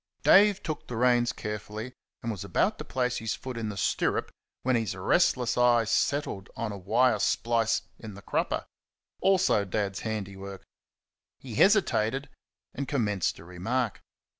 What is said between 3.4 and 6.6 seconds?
in the stirrup when his restless eye settled